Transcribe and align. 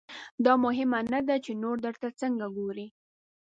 دا 0.45 0.53
مهمه 0.65 0.99
نه 1.13 1.19
ده 1.27 1.35
چې 1.45 1.51
نور 1.63 1.75
درته 1.85 2.07
څنګه 2.21 2.45
ګوري. 2.57 2.87